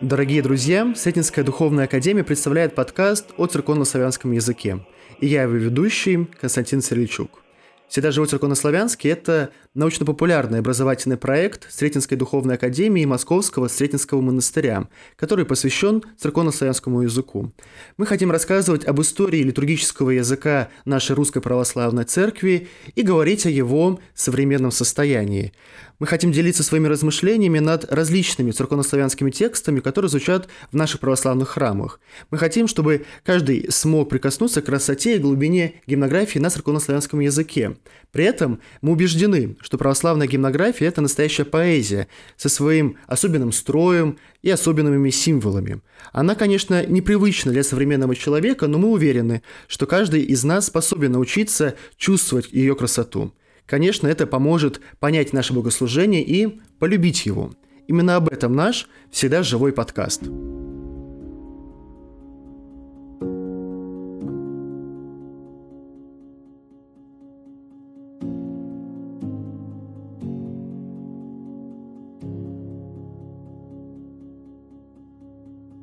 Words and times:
Дорогие 0.00 0.40
друзья, 0.40 0.94
Сретенская 0.96 1.42
духовная 1.42 1.84
академия 1.84 2.24
представляет 2.24 2.74
подкаст 2.74 3.32
о 3.36 3.46
церковно-славянском 3.46 4.32
языке. 4.32 4.80
И 5.18 5.26
я 5.26 5.42
его 5.42 5.52
ведущий 5.52 6.26
Константин 6.40 6.80
Серличук. 6.80 7.42
«Всегда 7.86 8.10
живой 8.10 8.26
церковнославянский»— 8.26 9.10
это 9.12 9.50
научно-популярный 9.74 10.58
образовательный 10.58 11.16
проект 11.16 11.72
Сретенской 11.72 12.16
духовной 12.16 12.56
академии 12.56 13.04
Московского 13.04 13.68
Сретенского 13.68 14.20
монастыря, 14.20 14.88
который 15.14 15.44
посвящен 15.44 16.02
церковно-славянскому 16.18 17.02
языку. 17.02 17.52
Мы 17.96 18.06
хотим 18.06 18.32
рассказывать 18.32 18.84
об 18.84 19.00
истории 19.00 19.42
литургического 19.42 20.10
языка 20.10 20.70
нашей 20.84 21.14
Русской 21.14 21.40
Православной 21.40 22.04
Церкви 22.04 22.68
и 22.96 23.02
говорить 23.02 23.46
о 23.46 23.50
его 23.50 24.00
современном 24.12 24.72
состоянии. 24.72 25.52
Мы 26.00 26.06
хотим 26.06 26.32
делиться 26.32 26.62
своими 26.62 26.88
размышлениями 26.88 27.58
над 27.58 27.84
различными 27.92 28.52
церковнославянскими 28.52 29.30
текстами, 29.30 29.80
которые 29.80 30.08
звучат 30.08 30.48
в 30.72 30.74
наших 30.74 30.98
православных 30.98 31.50
храмах. 31.50 32.00
Мы 32.30 32.38
хотим, 32.38 32.68
чтобы 32.68 33.04
каждый 33.22 33.70
смог 33.70 34.08
прикоснуться 34.08 34.62
к 34.62 34.66
красоте 34.66 35.16
и 35.16 35.18
глубине 35.18 35.74
гимнографии 35.86 36.38
на 36.38 36.48
церковнославянском 36.48 37.20
языке. 37.20 37.76
При 38.12 38.24
этом 38.24 38.60
мы 38.80 38.92
убеждены, 38.92 39.56
что 39.60 39.78
православная 39.78 40.26
гимнография– 40.26 40.86
это 40.88 41.00
настоящая 41.00 41.44
поэзия 41.44 42.08
со 42.36 42.48
своим 42.48 42.96
особенным 43.06 43.52
строем 43.52 44.18
и 44.42 44.50
особенными 44.50 45.10
символами. 45.10 45.80
Она, 46.12 46.34
конечно, 46.34 46.84
непривычна 46.86 47.52
для 47.52 47.62
современного 47.62 48.16
человека, 48.16 48.66
но 48.66 48.78
мы 48.78 48.88
уверены, 48.88 49.42
что 49.68 49.86
каждый 49.86 50.22
из 50.22 50.44
нас 50.44 50.66
способен 50.66 51.12
научиться 51.12 51.74
чувствовать 51.96 52.50
ее 52.52 52.74
красоту. 52.74 53.34
Конечно, 53.66 54.08
это 54.08 54.26
поможет 54.26 54.80
понять 54.98 55.32
наше 55.32 55.52
богослужение 55.52 56.24
и 56.24 56.60
полюбить 56.78 57.26
его. 57.26 57.52
Именно 57.86 58.16
об 58.16 58.28
этом 58.28 58.54
наш 58.54 58.88
всегда 59.10 59.42
живой 59.42 59.72
подкаст. 59.72 60.22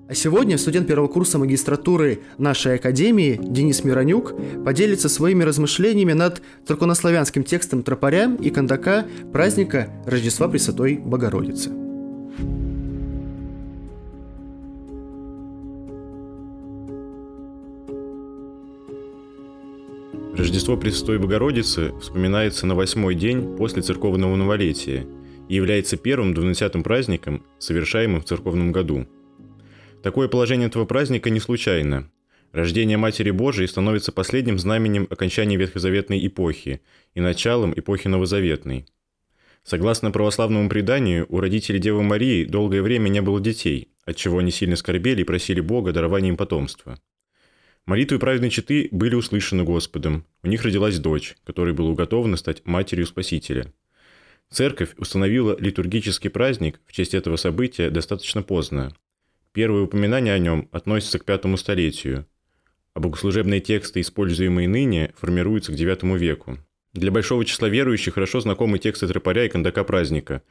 А 0.10 0.14
сегодня 0.14 0.58
студент 0.58 0.88
первого 0.88 1.10
курса 1.10 1.38
магистратуры 1.38 2.22
нашей 2.38 2.76
академии 2.76 3.38
Денис 3.44 3.84
Миронюк 3.84 4.34
поделится 4.64 5.10
своими 5.10 5.44
размышлениями 5.44 6.14
над 6.14 6.42
церковнославянским 6.66 7.44
текстом 7.44 7.84
тропаря 7.84 8.34
и 8.40 8.50
кондака 8.50 9.06
праздника 9.34 9.90
Рождества 10.06 10.48
Пресвятой 10.48 10.96
Богородицы. 10.96 11.72
Рождество 20.38 20.78
Пресвятой 20.78 21.20
Богородицы 21.20 21.92
вспоминается 22.00 22.66
на 22.66 22.76
восьмой 22.76 23.14
день 23.14 23.58
после 23.58 23.82
церковного 23.82 24.38
новолетия 24.38 25.06
и 25.50 25.56
является 25.56 25.98
первым 25.98 26.34
двунадцатым 26.34 26.82
праздником, 26.82 27.44
совершаемым 27.60 28.22
в 28.22 28.26
церковном 28.26 28.72
году– 28.72 29.06
Такое 30.08 30.30
положение 30.30 30.70
этого 30.70 30.86
праздника 30.86 31.30
не 31.30 31.42
случайно. 31.42 32.10
Рождение 32.54 32.96
Матери 32.96 33.30
Божией 33.30 33.68
становится 33.68 34.14
последним 34.14 34.58
знаменем 34.58 35.06
окончания 35.10 35.58
ветхозаветной 35.58 36.26
эпохи 36.26 36.80
и 37.14 37.20
началом 37.20 37.74
эпохи 37.78 38.08
новозаветной. 38.08 38.86
Согласно 39.66 40.12
православному 40.12 40.70
преданию, 40.70 41.26
у 41.28 41.42
родителей 41.42 41.80
Девы 41.80 42.04
Марии 42.04 42.46
долгое 42.46 42.82
время 42.82 43.10
не 43.10 43.22
было 43.22 43.42
детей, 43.42 43.90
отчего 44.06 44.38
они 44.38 44.50
сильно 44.50 44.78
скорбели 44.78 45.24
и 45.24 45.26
просили 45.26 45.60
Бога 45.60 45.92
дарования 45.92 46.30
им 46.30 46.38
потомства. 46.38 47.02
Молитвы 47.86 48.18
праведной 48.18 48.50
четы 48.50 48.88
были 48.92 49.16
услышаны 49.16 49.66
Господом. 49.66 50.26
У 50.42 50.48
них 50.48 50.64
родилась 50.64 51.00
дочь, 51.00 51.36
которой 51.44 51.74
было 51.74 51.90
уготовано 51.90 52.38
стать 52.38 52.66
матерью 52.66 53.08
Спасителя. 53.08 53.74
Церковь 54.50 54.92
установила 54.96 55.58
литургический 55.60 56.30
праздник 56.30 56.80
в 56.86 56.94
честь 56.94 57.14
этого 57.14 57.36
события 57.36 57.90
достаточно 57.90 58.42
поздно, 58.42 58.94
Первые 59.58 59.86
упоминания 59.86 60.34
о 60.34 60.38
нем 60.38 60.70
относятся 60.72 61.18
к 61.18 61.26
пятому 61.26 61.58
столетию, 61.58 62.28
а 62.94 63.00
богослужебные 63.00 63.60
тексты, 63.60 64.02
используемые 64.02 64.68
ныне, 64.68 65.16
формируются 65.18 65.72
к 65.72 65.76
IX 65.76 66.16
веку. 66.16 66.60
Для 66.94 67.10
большого 67.10 67.44
числа 67.44 67.68
верующих 67.68 68.14
хорошо 68.14 68.40
знакомы 68.40 68.78
тексты 68.78 69.08
тропаря 69.08 69.46
и 69.46 69.50
кондака 69.50 69.84
праздника. 69.84 70.44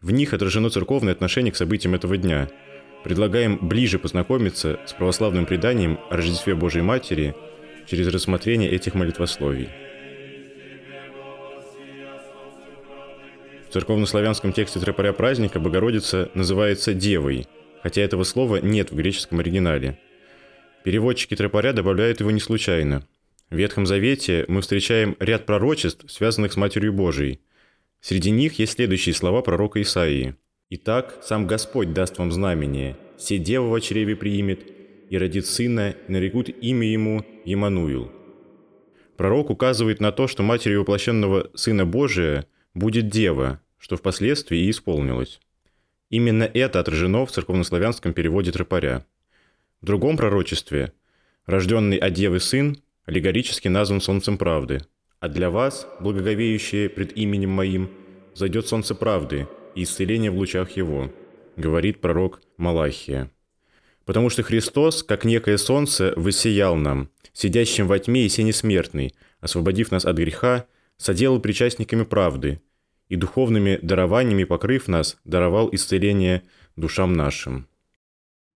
В 0.00 0.12
них 0.12 0.32
отражено 0.34 0.70
церковное 0.70 1.12
отношение 1.12 1.50
к 1.50 1.56
событиям 1.56 1.96
этого 1.96 2.16
дня. 2.16 2.48
Предлагаем 3.02 3.58
ближе 3.60 3.98
познакомиться 3.98 4.78
с 4.86 4.92
православным 4.92 5.46
преданием 5.46 5.98
о 6.08 6.16
Рождестве 6.16 6.54
Божией 6.54 6.84
Матери 6.84 7.34
через 7.88 8.06
рассмотрение 8.06 8.70
этих 8.70 8.94
молитвословий. 8.94 9.68
В 13.68 13.72
церковнославянском 13.72 14.52
тексте 14.52 14.78
тропаря 14.78 15.12
праздника 15.12 15.58
Богородица 15.58 16.30
называется 16.34 16.94
«девой», 16.94 17.48
хотя 17.84 18.00
этого 18.00 18.24
слова 18.24 18.56
нет 18.56 18.90
в 18.90 18.96
греческом 18.96 19.40
оригинале. 19.40 19.98
Переводчики 20.84 21.36
тропаря 21.36 21.74
добавляют 21.74 22.18
его 22.18 22.30
не 22.30 22.40
случайно. 22.40 23.06
В 23.50 23.56
Ветхом 23.56 23.84
Завете 23.84 24.46
мы 24.48 24.62
встречаем 24.62 25.16
ряд 25.20 25.44
пророчеств, 25.44 26.10
связанных 26.10 26.54
с 26.54 26.56
Матерью 26.56 26.94
Божией. 26.94 27.40
Среди 28.00 28.30
них 28.30 28.58
есть 28.58 28.72
следующие 28.72 29.14
слова 29.14 29.42
пророка 29.42 29.82
Исаии. 29.82 30.34
«Итак, 30.70 31.18
сам 31.22 31.46
Господь 31.46 31.92
даст 31.92 32.16
вам 32.16 32.32
знамение, 32.32 32.96
все 33.18 33.36
дева 33.36 33.68
в 33.68 33.80
чреве 33.82 34.16
приимет, 34.16 34.60
и 35.10 35.18
родит 35.18 35.46
сына, 35.46 35.94
и 36.08 36.12
нарекут 36.12 36.48
имя 36.48 36.90
ему 36.90 37.22
Емануил». 37.44 38.10
Пророк 39.18 39.50
указывает 39.50 40.00
на 40.00 40.10
то, 40.10 40.26
что 40.26 40.42
матерью 40.42 40.80
воплощенного 40.80 41.50
Сына 41.54 41.84
Божия 41.84 42.46
будет 42.72 43.08
дева, 43.08 43.60
что 43.78 43.96
впоследствии 43.96 44.60
и 44.60 44.70
исполнилось. 44.70 45.38
Именно 46.14 46.44
это 46.44 46.78
отражено 46.78 47.26
в 47.26 47.32
церковнославянском 47.32 48.12
переводе 48.12 48.52
тропаря. 48.52 49.04
В 49.80 49.86
другом 49.86 50.16
пророчестве 50.16 50.92
рожденный 51.44 51.96
от 51.96 52.12
Девы 52.12 52.38
Сын 52.38 52.76
аллегорически 53.04 53.66
назван 53.66 54.00
Солнцем 54.00 54.38
Правды, 54.38 54.82
а 55.18 55.28
для 55.28 55.50
вас, 55.50 55.88
благоговеющие 55.98 56.88
пред 56.88 57.18
именем 57.18 57.50
Моим, 57.50 57.90
зайдет 58.32 58.68
Солнце 58.68 58.94
Правды 58.94 59.48
и 59.74 59.82
исцеление 59.82 60.30
в 60.30 60.36
лучах 60.36 60.76
Его, 60.76 61.12
говорит 61.56 62.00
пророк 62.00 62.42
Малахия. 62.58 63.28
Потому 64.04 64.30
что 64.30 64.44
Христос, 64.44 65.02
как 65.02 65.24
некое 65.24 65.58
солнце, 65.58 66.12
высиял 66.14 66.76
нам, 66.76 67.10
сидящим 67.32 67.88
во 67.88 67.98
тьме 67.98 68.24
и 68.24 68.28
сене 68.28 68.52
смертной, 68.52 69.16
освободив 69.40 69.90
нас 69.90 70.04
от 70.04 70.16
греха, 70.16 70.66
соделал 70.96 71.40
причастниками 71.40 72.04
правды– 72.04 72.60
и 73.08 73.16
духовными 73.16 73.78
дарованиями 73.82 74.44
покрыв 74.44 74.88
нас, 74.88 75.18
даровал 75.24 75.68
исцеление 75.72 76.42
душам 76.76 77.12
нашим. 77.12 77.68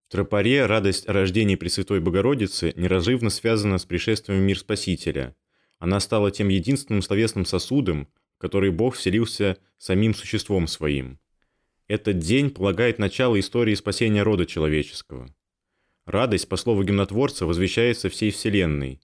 В 0.08 0.12
тропаре 0.12 0.64
радость 0.64 1.08
о 1.08 1.12
рождении 1.12 1.54
Пресвятой 1.54 2.00
Богородицы 2.00 2.72
неразрывно 2.76 3.28
связана 3.28 3.76
с 3.78 3.84
пришествием 3.84 4.40
в 4.40 4.42
мир 4.42 4.58
Спасителя. 4.58 5.36
Она 5.78 6.00
стала 6.00 6.30
тем 6.30 6.48
единственным 6.48 7.02
словесным 7.02 7.44
сосудом, 7.44 8.08
в 8.36 8.38
который 8.38 8.70
Бог 8.70 8.94
вселился 8.96 9.58
самим 9.76 10.14
существом 10.14 10.66
своим. 10.66 11.18
Этот 11.88 12.18
день 12.18 12.50
полагает 12.50 12.98
начало 12.98 13.38
истории 13.38 13.74
спасения 13.74 14.22
рода 14.22 14.46
человеческого. 14.46 15.28
Радость, 16.06 16.48
по 16.48 16.56
слову 16.56 16.84
гимнотворца, 16.84 17.44
возвещается 17.44 18.08
всей 18.08 18.30
Вселенной. 18.30 19.00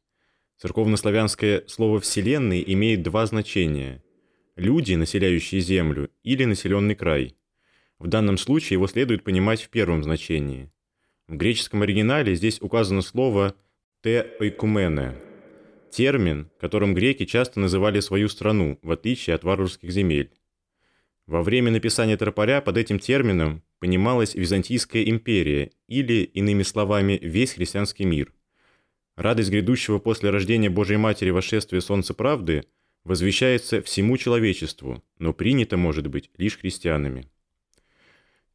Церковнославянское 0.57 1.65
слово 1.67 2.01
«вселенной» 2.01 2.65
имеет 2.67 3.03
два 3.03 3.27
значения– 3.27 4.03
люди, 4.57 4.95
населяющие 4.95 5.61
Землю, 5.61 6.11
или 6.23 6.45
населенный 6.45 6.95
край. 6.95 7.37
В 7.99 8.07
данном 8.07 8.39
случае 8.39 8.77
его 8.77 8.87
следует 8.87 9.25
понимать 9.25 9.63
в 9.63 9.69
первом 9.69 10.03
значении. 10.03 10.71
В 11.29 11.37
греческом 11.37 11.83
оригинале 11.83 12.35
здесь 12.35 12.61
указано 12.61 13.03
слово 13.03 13.55
«те 14.03 14.27
ойкумене»– 14.41 15.17
термин, 15.91 16.51
которым 16.61 16.95
греки 16.95 17.25
часто 17.25 17.61
называли 17.61 18.01
свою 18.01 18.29
страну, 18.29 18.79
в 18.83 18.91
отличие 18.91 19.35
от 19.35 19.45
варварских 19.45 19.91
земель. 19.91 20.33
Во 21.27 21.43
время 21.43 21.71
написания 21.71 22.17
тропаря 22.17 22.61
под 22.61 22.77
этим 22.77 22.99
термином 22.99 23.63
понималась 23.79 24.35
Византийская 24.35 25.05
империя 25.05 25.71
или, 25.89 26.23
иными 26.25 26.63
словами, 26.63 27.19
весь 27.23 27.53
христианский 27.53 28.05
мир. 28.05 28.33
Радость 29.17 29.51
грядущего 29.51 29.99
после 29.99 30.31
рождения 30.31 30.69
Божьей 30.69 30.99
Матери 30.99 31.31
восшествия 31.31 31.81
Солнца 31.81 32.13
Правды– 32.13 32.65
возвещается 33.05 33.83
всему 33.83 34.17
человечеству, 34.17 35.03
но 35.19 35.33
принято, 35.33 35.77
может 35.77 36.07
быть, 36.07 36.31
лишь 36.37 36.59
христианами. 36.59 37.29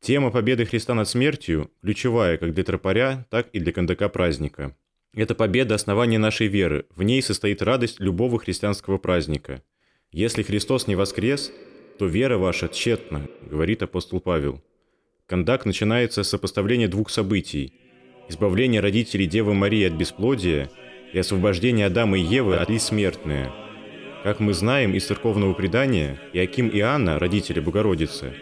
Тема 0.02 0.32
победы 0.32 0.66
Христа 0.66 0.94
над 0.94 1.08
смертью 1.08 1.72
ключевая 1.82 2.38
как 2.38 2.54
для 2.54 2.64
тропаря, 2.64 3.28
так 3.30 3.50
и 3.52 3.60
для 3.60 3.72
кондака 3.72 4.10
праздника. 4.10 4.76
Это 5.14 5.36
победа– 5.36 5.76
основания 5.76 6.20
нашей 6.20 6.48
веры, 6.48 6.86
в 6.96 7.04
ней 7.04 7.22
состоит 7.22 7.62
радость 7.62 8.00
любого 8.00 8.40
христианского 8.40 8.98
праздника. 8.98 9.64
Если 10.12 10.44
Христос 10.44 10.88
не 10.88 10.96
воскрес, 10.96 11.52
то 11.98 12.06
вера 12.06 12.38
ваша 12.38 12.68
тщетна, 12.68 13.28
говорит 13.42 13.84
апостол 13.84 14.22
Павел. 14.22 14.64
Кондак 15.26 15.66
начинается 15.66 16.24
с 16.24 16.30
сопоставления 16.30 16.88
двух 16.88 17.10
событий– 17.10 17.74
избавления 18.30 18.82
родителей 18.82 19.26
Девы 19.26 19.54
Марии 19.54 19.86
от 19.86 19.94
бесплодия 19.94 20.70
и 21.12 21.20
освобождения 21.20 21.88
Адама 21.88 22.18
и 22.18 22.22
Евы 22.22 22.56
от 22.56 22.70
ли 22.70 22.80
смертные. 22.80 23.52
Как 24.22 24.42
мы 24.42 24.54
знаем 24.54 24.94
из 24.96 25.06
церковного 25.06 25.54
предания, 25.54 26.20
Иаким 26.34 26.68
и 26.68 26.82
Анна, 26.82 27.20
родители 27.20 27.62
Богородицы, 27.62 28.34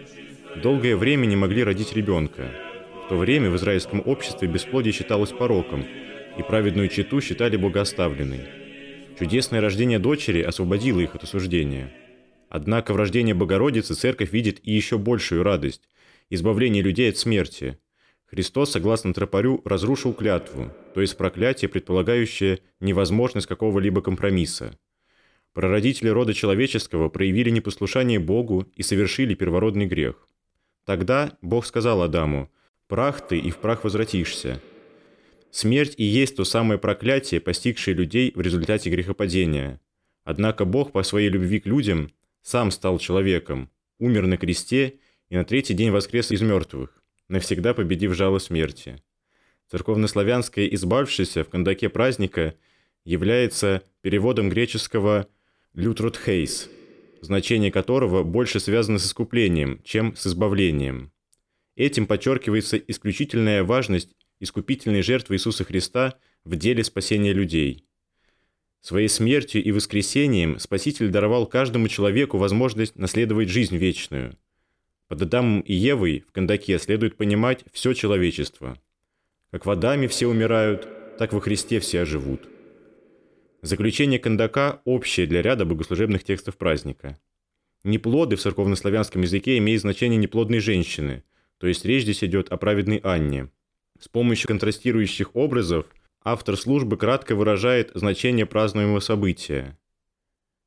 долгое 0.64 0.96
время 0.96 1.28
не 1.28 1.36
могли 1.36 1.64
родить 1.64 1.94
ребенка. 1.94 2.50
В 3.06 3.10
то 3.10 3.16
время 3.16 3.52
в 3.52 3.56
израильском 3.58 4.02
обществе 4.04 4.48
бесплодие 4.48 4.92
считалось 4.92 5.32
пороком, 5.32 5.86
и 6.36 6.42
праведную 6.42 6.88
читу 6.88 7.22
считали 7.22 7.58
богооставленной. 7.58 8.42
Чудесное 9.20 9.62
рождение 9.62 10.00
дочери 10.00 10.42
освободило 10.42 11.00
их 11.00 11.14
от 11.14 11.24
осуждения. 11.24 11.94
Однако 12.50 12.94
в 12.94 12.96
рождении 12.96 13.34
Богородицы 13.34 13.94
церковь 13.94 14.34
видит 14.34 14.60
и 14.64 14.72
еще 14.72 14.98
большую 14.98 15.44
радость– 15.44 15.84
избавление 16.32 16.82
людей 16.82 17.10
от 17.10 17.18
смерти. 17.18 17.78
Христос, 18.26 18.72
согласно 18.72 19.14
тропарю, 19.14 19.62
разрушил 19.64 20.14
клятву, 20.14 20.72
то 20.96 21.02
есть 21.02 21.18
проклятие, 21.18 21.70
предполагающее 21.70 22.60
невозможность 22.80 23.48
какого-либо 23.48 24.02
компромисса. 24.02 24.76
Прародители 25.58 26.10
рода 26.10 26.36
человеческого 26.36 27.10
проявили 27.10 27.50
непослушание 27.50 28.20
Богу 28.20 28.68
и 28.76 28.84
совершили 28.84 29.34
первородный 29.34 29.88
грех. 29.88 30.30
Тогда 30.86 31.36
Бог 31.42 31.66
сказал 31.66 32.04
Адаму, 32.04 32.52
«Прах 32.88 33.28
ты, 33.28 33.40
и 33.40 33.50
в 33.50 33.58
прах 33.58 33.84
возвратишься». 33.84 34.62
Смерть 35.50 35.96
и 35.98 36.04
есть 36.04 36.36
то 36.36 36.44
самое 36.44 36.80
проклятие, 36.80 37.42
постигшее 37.42 37.96
людей 37.96 38.32
в 38.36 38.42
результате 38.42 38.92
грехопадения. 38.92 39.82
Однако 40.24 40.64
Бог 40.64 40.92
по 40.92 41.02
своей 41.02 41.30
любви 41.30 41.60
к 41.60 41.66
людям 41.66 42.12
сам 42.44 42.70
стал 42.70 43.00
человеком, 43.00 43.72
умер 43.98 44.28
на 44.28 44.38
кресте 44.38 45.00
и 45.30 45.38
на 45.38 45.44
третий 45.44 45.74
день 45.74 45.90
воскрес 45.90 46.30
из 46.30 46.42
мертвых, 46.44 47.02
навсегда 47.30 47.74
победив 47.74 48.14
жало 48.14 48.38
смерти. 48.38 49.02
Церковнославянское 49.72 50.68
«избавшийся» 50.68 51.44
в 51.44 51.50
кондаке 51.50 51.90
праздника 51.90 52.54
является 53.06 53.82
переводом 54.02 54.50
греческого 54.50 55.28
«лютрутхейс», 55.78 56.70
значение 57.22 57.72
которого 57.72 58.24
больше 58.24 58.60
связано 58.60 58.98
с 58.98 59.06
искуплением, 59.06 59.80
чем 59.84 60.16
с 60.16 60.26
избавлением. 60.26 61.12
Этим 61.76 62.08
подчеркивается 62.08 62.78
исключительная 62.78 63.64
важность 63.64 64.10
искупительной 64.40 65.04
жертвы 65.04 65.36
Иисуса 65.36 65.64
Христа 65.64 66.16
в 66.44 66.56
деле 66.56 66.84
спасения 66.84 67.32
людей. 67.32 67.86
Своей 68.82 69.08
смертью 69.08 69.64
и 69.64 69.72
воскресением 69.72 70.58
Спаситель 70.58 71.10
даровал 71.10 71.46
каждому 71.46 71.88
человеку 71.88 72.40
возможность 72.40 72.96
наследовать 72.96 73.50
жизнь 73.50 73.78
вечную. 73.78 74.36
Под 75.08 75.22
Адамом 75.22 75.60
и 75.62 75.74
Евой 75.74 76.26
в 76.28 76.32
Кандаке 76.32 76.80
следует 76.80 77.18
понимать 77.18 77.64
все 77.72 77.94
человечество. 77.94 78.82
Как 79.52 79.68
в 79.68 79.70
Адаме 79.70 80.08
все 80.08 80.26
умирают, 80.26 80.88
так 81.20 81.34
во 81.34 81.40
Христе 81.40 81.80
все 81.80 82.02
оживут. 82.02 82.57
Заключение 83.62 84.20
Кандака 84.20 84.82
общее 84.86 85.28
для 85.28 85.42
ряда 85.42 85.66
богослужебных 85.66 86.24
текстов 86.24 86.58
праздника. 86.58 87.20
Неплоды 87.84 88.36
в 88.36 88.42
церковнославянском 88.42 89.22
языке 89.22 89.58
имеют 89.58 89.82
значение 89.82 90.18
неплодной 90.18 90.60
женщины, 90.60 91.24
то 91.58 91.68
есть 91.68 91.86
речь 91.86 92.04
здесь 92.04 92.24
идет 92.24 92.50
о 92.50 92.58
праведной 92.58 92.98
Анне– 92.98 93.50
с 94.00 94.08
помощью 94.08 94.48
контрастирующих 94.48 95.36
образов 95.36 95.88
автор 96.24 96.56
службы 96.56 96.98
кратко 96.98 97.36
выражает 97.36 97.92
значение 97.96 98.46
празднуемого 98.46 99.00
события. 99.00 99.78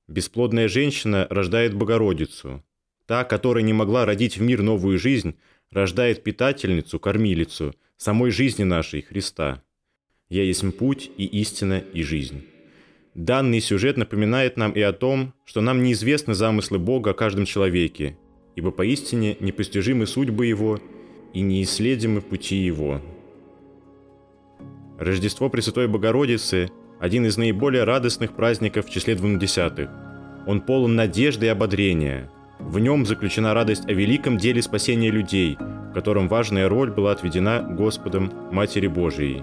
Бесплодная 0.09 0.69
женщина 0.69 1.29
рождает 1.31 1.75
Богородицу. 1.75 2.65
Та, 3.07 3.25
которая 3.25 3.63
не 3.63 3.73
могла 3.73 4.05
родить 4.05 4.37
в 4.37 4.43
мир 4.43 4.63
новую 4.63 4.99
жизнь, 4.99 5.37
рождает 5.71 6.25
питательницу, 6.25 6.99
кормилицу, 6.99 7.75
самой 7.97 8.31
жизни 8.31 8.65
нашей, 8.65 9.03
Христа. 9.03 9.63
«Я 10.29 10.43
есть 10.43 10.65
путь 10.77 11.11
и 11.17 11.25
истина 11.25 11.79
и 11.79 12.03
жизнь». 12.03 12.45
Данный 13.21 13.61
сюжет 13.61 13.99
напоминает 13.99 14.57
нам 14.57 14.73
и 14.73 14.81
о 14.81 14.95
том, 14.95 15.35
что 15.45 15.61
нам 15.61 15.83
неизвестны 15.83 16.33
замыслы 16.33 16.79
Бога 16.79 17.11
о 17.11 17.13
каждом 17.13 17.45
человеке, 17.45 18.17
ибо 18.57 18.71
поистине 18.71 19.37
непостижимы 19.41 20.07
судьбы 20.07 20.47
Его 20.47 20.79
и 21.35 21.43
неисследимы 21.43 22.23
пути 22.23 22.57
Его. 22.57 23.03
Рождество 24.99 25.51
Пресвятой 25.51 25.87
Богородицы– 25.87 26.71
один 26.99 27.27
из 27.27 27.37
наиболее 27.37 27.85
радостных 27.85 28.35
праздников 28.35 28.87
в 28.87 28.91
числе 28.91 29.15
двунадесятых. 29.15 29.91
Он 30.47 30.63
полон 30.63 30.97
надежды 30.97 31.45
и 31.45 31.51
ободрения. 31.51 32.31
В 32.59 32.79
нем 32.79 33.05
заключена 33.05 33.53
радость 33.53 33.87
о 33.87 33.93
великом 33.93 34.39
деле 34.39 34.63
спасения 34.63 35.11
людей, 35.11 35.59
в 35.59 35.93
котором 35.93 36.27
важная 36.27 36.71
роль 36.71 36.91
была 36.91 37.13
отведена 37.13 37.61
Господом 37.71 38.33
Матери 38.51 38.87
Божией. 38.87 39.43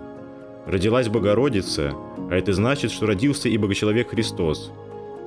Родилась 0.68 1.08
Богородица, 1.08 1.94
а 2.30 2.36
это 2.36 2.52
значит, 2.52 2.92
что 2.92 3.06
родился 3.06 3.48
и 3.48 3.58
Богочеловек 3.58 4.10
Христос. 4.10 4.72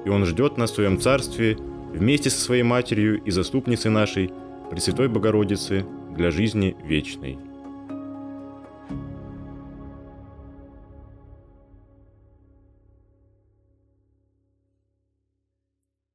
И 0.04 0.10
Он 0.10 0.26
ждет 0.26 0.58
нас 0.58 0.70
в 0.70 0.74
Своем 0.74 1.00
Царстве 1.00 1.56
вместе 1.94 2.28
со 2.28 2.38
Своей 2.40 2.62
Матерью 2.62 3.22
и 3.24 3.30
Заступницей 3.30 3.90
нашей, 3.90 4.30
Пресвятой 4.70 5.08
Богородицы, 5.08 5.86
для 6.14 6.30
жизни 6.30 6.76
вечной. 6.84 7.38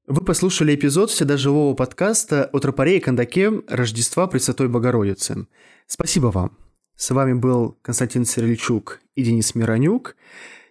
Вы 0.05 0.23
послушали 0.23 0.75
эпизод 0.75 1.09
всегда 1.09 1.35
живого 1.35 1.73
подкаста 1.73 2.47
о 2.53 2.59
тропаре 2.59 2.97
и 2.97 2.99
кондаке 2.99 3.51
Рождества 3.67 4.27
Пресвятой 4.27 4.67
Богородицы. 4.67 5.47
Спасибо 5.87 6.27
вам. 6.27 6.64
С 6.95 7.11
вами 7.11 7.33
был 7.33 7.77
Константин 7.81 8.23
Сирельчук 8.23 9.01
и 9.15 9.23
Денис 9.23 9.53
Миронюк. 9.53 10.15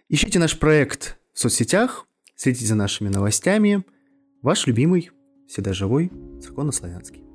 Ищите 0.09 0.39
наш 0.39 0.59
проект 0.59 1.19
в 1.35 1.39
соцсетях, 1.39 2.07
следите 2.35 2.65
за 2.65 2.75
нашими 2.75 3.11
новостями. 3.11 3.85
Ваш 4.41 4.67
любимый, 4.67 5.11
всегда 5.47 5.75
живой, 5.75 6.11
церковнославянский. 6.43 7.34